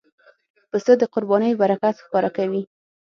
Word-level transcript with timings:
پسه 0.69 0.93
د 1.01 1.03
قربانۍ 1.13 1.51
برکت 1.61 1.95
ښکاره 2.03 2.29
کوي. 2.37 2.63